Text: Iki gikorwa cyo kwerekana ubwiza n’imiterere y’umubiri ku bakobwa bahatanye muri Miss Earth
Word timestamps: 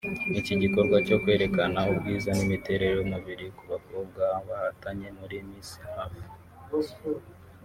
Iki 0.39 0.53
gikorwa 0.61 0.97
cyo 1.07 1.17
kwerekana 1.21 1.79
ubwiza 1.91 2.29
n’imiterere 2.37 2.93
y’umubiri 2.97 3.45
ku 3.57 3.63
bakobwa 3.71 4.23
bahatanye 4.47 5.07
muri 5.19 5.35
Miss 5.47 5.69
Earth 5.95 6.17